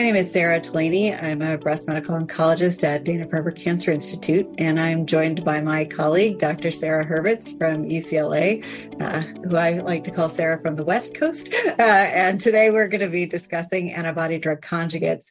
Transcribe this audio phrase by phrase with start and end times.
[0.00, 1.12] My name is Sara Tolaney.
[1.22, 5.84] I'm a breast medical oncologist at Dana Farber Cancer Institute, and I'm joined by my
[5.84, 6.70] colleague, Dr.
[6.70, 8.64] Sara Hurvitz from UCLA,
[8.98, 11.52] uh, who I like to call Sara from the West Coast.
[11.78, 15.28] Uh, and today we're going to be discussing antibody drug conjugates.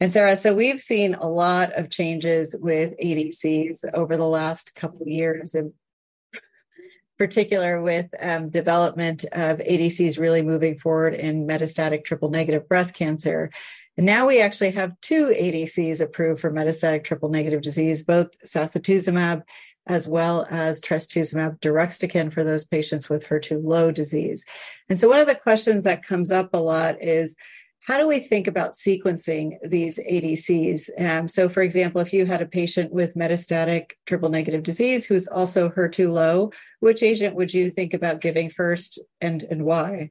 [0.00, 5.00] And Sara, so we've seen a lot of changes with ADCs over the last couple
[5.00, 5.72] of years, in
[7.18, 13.50] particular with um, development of ADCs really moving forward in metastatic triple negative breast cancer.
[14.00, 19.42] And now we actually have two ADCs approved for metastatic triple negative disease, both sacituzumab
[19.88, 24.46] as well as trastuzumab deruxtecan for those patients with HER2 low disease.
[24.88, 27.36] And so one of the questions that comes up a lot is
[27.86, 30.88] how do we think about sequencing these ADCs?
[30.98, 35.28] Um, so, for example, if you had a patient with metastatic triple negative disease who's
[35.28, 40.08] also HER2 low, which agent would you think about giving first and, and why?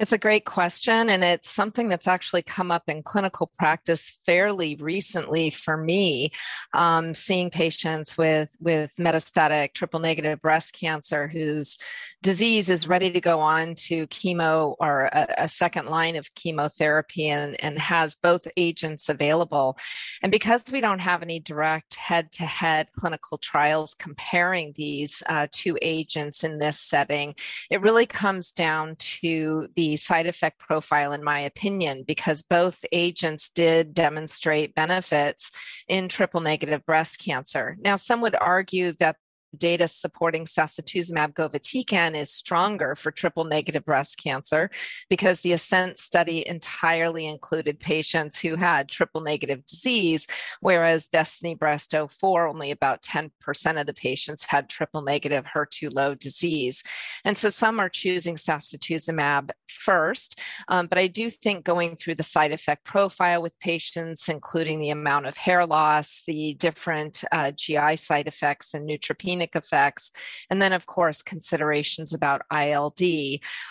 [0.00, 4.74] It's a great question, and it's something that's actually come up in clinical practice fairly
[4.74, 6.30] recently for me.
[6.72, 11.78] Um, seeing patients with with metastatic triple negative breast cancer whose
[12.24, 17.28] disease is ready to go on to chemo or a, a second line of chemotherapy
[17.28, 19.78] and, and has both agents available.
[20.22, 25.46] And because we don't have any direct head to head clinical trials comparing these uh,
[25.52, 27.36] two agents in this setting,
[27.70, 32.84] it really comes down to the the side effect profile, in my opinion, because both
[32.90, 35.50] agents did demonstrate benefits
[35.88, 37.76] in triple negative breast cancer.
[37.80, 39.16] Now, some would argue that
[39.58, 44.70] data supporting sacituzumab govitecan is stronger for triple negative breast cancer
[45.08, 50.26] because the ASCENT study entirely included patients who had triple negative disease,
[50.60, 53.30] whereas Destiny Breast 04, only about 10%
[53.80, 56.82] of the patients had triple negative HER2 low disease.
[57.24, 60.38] And so some are choosing sacituzumab first,
[60.68, 64.90] um, but I do think going through the side effect profile with patients, including the
[64.90, 70.10] amount of hair loss, the different uh, GI side effects, and neutropenia effects.
[70.50, 73.00] And then, of course, considerations about ILD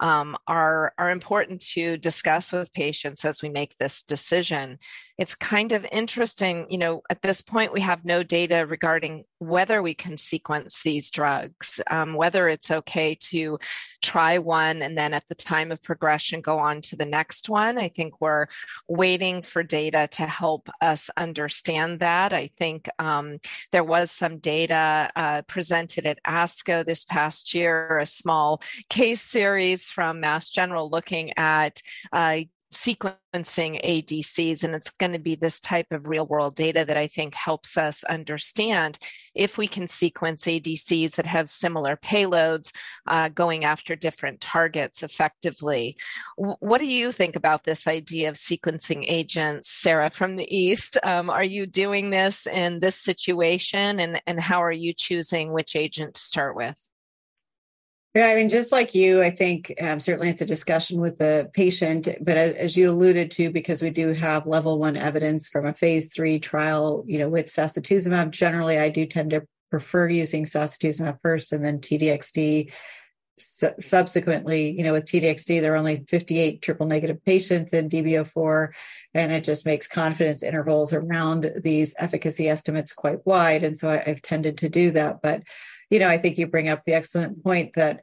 [0.00, 4.78] um, are, are important to discuss with patients as we make this decision.
[5.18, 9.82] It's kind of interesting, you know, at this point, we have no data regarding whether
[9.82, 13.58] we can sequence these drugs, um, whether it's okay to
[14.02, 17.78] try one and then at the time of progression go on to the next one.
[17.78, 18.46] I think we're
[18.88, 22.32] waiting for data to help us understand that.
[22.32, 23.38] I think um,
[23.72, 29.90] there was some data uh, presented at ASCO this past year, a small case series
[29.90, 31.80] from Mass General looking at
[32.12, 32.40] uh,
[32.74, 34.64] sequencing ADCs.
[34.64, 37.76] And it's going to be this type of real world data that I think helps
[37.76, 38.98] us understand
[39.34, 42.72] if we can sequence ADCs that have similar payloads
[43.06, 45.96] uh, going after different targets effectively.
[46.36, 50.98] What do you think about this idea of sequencing agents, Sara, from the East?
[51.02, 54.00] Um, are you doing this in this situation?
[54.00, 56.78] And, and how are you choosing which agent to start with?
[58.14, 61.50] Yeah, I mean, just like you, I think um, certainly it's a discussion with the
[61.52, 65.74] patient, but as, you alluded to, because we do have level one evidence from a
[65.74, 71.18] phase three trial, you know, with sacituzumab, generally I do tend to prefer using sacituzumab
[71.22, 72.70] first and then TDXD
[73.38, 74.70] su- subsequently.
[74.70, 78.68] You know, with TDXD, there are only 58 triple negative patients in DB04,
[79.14, 83.62] and it just makes confidence intervals around these efficacy estimates quite wide.
[83.62, 85.22] And so I, I've tended to do that.
[85.22, 85.42] But
[85.90, 88.00] you know, I think you bring up the excellent point that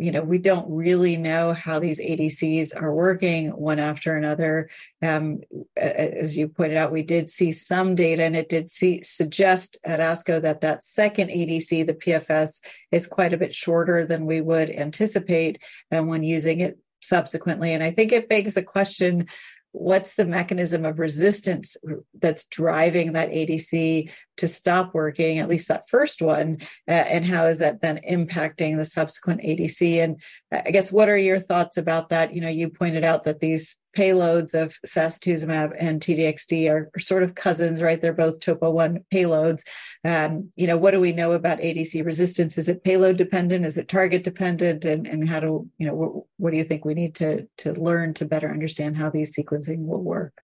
[0.00, 4.70] you know we don't really know how these adcs are working one after another.
[5.02, 5.40] Um,
[5.76, 10.00] as you pointed out we did see some data and it did see suggest at
[10.00, 12.60] asco that that second adc the pfs
[12.90, 15.60] is quite a bit shorter than we would anticipate
[15.90, 17.72] and when using it subsequently.
[17.74, 19.28] And i think it begs the question
[19.72, 21.76] what's the mechanism of resistance
[22.18, 26.58] that's driving that ADC to stop working, at least that first one,
[26.88, 30.02] uh, and how is that then impacting the subsequent ADC?
[30.02, 30.20] And
[30.52, 32.34] I guess what are your thoughts about that?
[32.34, 37.22] You know, you pointed out that these payloads of sacituzumab and TDXD are, are sort
[37.22, 38.00] of cousins, right?
[38.00, 39.62] They're both topo one payloads.
[40.04, 42.58] Um, you know, what do we know about ADC resistance?
[42.58, 43.64] Is it payload dependent?
[43.64, 44.84] Is it target dependent?
[44.84, 47.72] And, and how do you know what, what do you think we need to to
[47.72, 50.42] learn to better understand how these sequencing will work?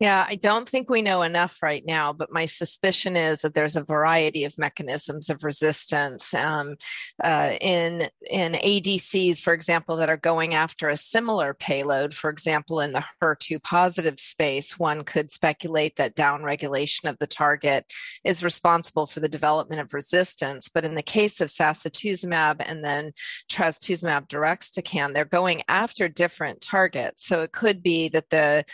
[0.00, 3.76] Yeah, I don't think we know enough right now, but my suspicion is that there's
[3.76, 6.74] a variety of mechanisms of resistance um,
[7.22, 12.12] uh, in in ADCs, for example, that are going after a similar payload.
[12.12, 17.84] For example, in the HER2 positive space, one could speculate that downregulation of the target
[18.24, 20.68] is responsible for the development of resistance.
[20.68, 23.12] But in the case of sacituzumab and then
[23.48, 27.24] trastuzumab deruxtecan, they're going after different targets.
[27.24, 28.64] So it could be that the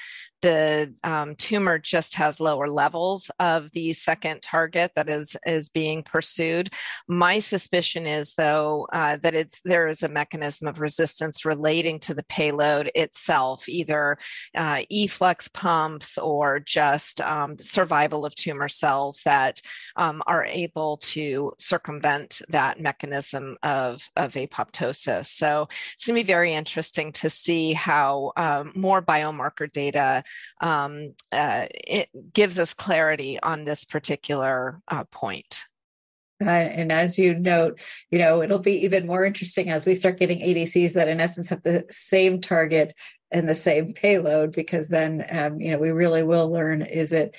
[0.43, 0.95] the
[1.37, 6.73] tumor just has lower levels of the second target that is is being pursued.
[7.09, 12.15] My suspicion is, though, uh, that it's there is a mechanism of resistance relating to
[12.15, 14.19] the payload itself, either
[14.55, 19.61] uh, efflux pumps or just um, survival of tumor cells that
[19.97, 25.27] um, are able to circumvent that mechanism of of apoptosis.
[25.27, 30.23] So it's going to be very interesting to see how um, more biomarker data
[31.01, 35.61] um, uh, it gives us clarity on this particular uh, point.
[36.43, 37.79] Uh, and as you note,
[38.11, 41.49] you know, it'll be even more interesting as we start getting ADCs that in essence
[41.49, 42.95] have the same target
[43.31, 47.37] and the same payload, because then, um, you know, we really will learn is it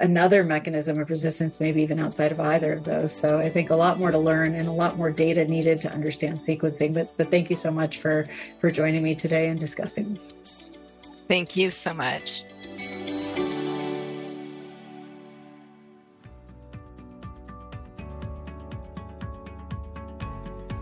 [0.00, 3.14] another mechanism of resistance, maybe even outside of either of those.
[3.14, 5.92] So I think a lot more to learn and a lot more data needed to
[5.92, 6.94] understand sequencing.
[6.94, 8.28] But but thank you so much for
[8.60, 10.32] for joining me today and discussing this.
[11.28, 12.44] Thank you so much.